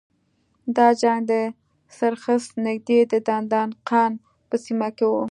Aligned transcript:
دا 0.75 0.87
جنګ 1.01 1.21
د 1.31 1.33
سرخس 1.97 2.43
نږدې 2.65 2.99
د 3.11 3.13
دندان 3.27 3.69
قان 3.89 4.11
په 4.49 4.55
سیمه 4.65 4.89
کې 4.97 5.05
و. 5.11 5.15